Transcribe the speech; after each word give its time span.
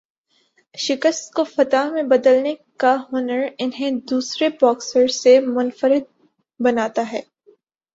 شکست 0.75 1.33
کو 1.33 1.43
فتح 1.43 1.91
میں 1.91 2.03
بدلنے 2.03 2.55
کا 2.77 2.95
ہنر 3.13 3.45
انہیں 3.59 3.91
دوسرے 4.09 4.49
باکسروں 4.61 5.07
سے 5.07 5.39
منفرد 5.39 6.11
بناتا 6.59 7.11
ہے 7.11 7.21